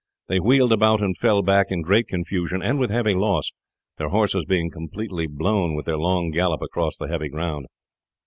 [0.29, 3.51] They wheeled about and fell back in great confusion and with heavy loss,
[3.99, 7.67] their horses being completely blown with their long gallop across the heavy ground.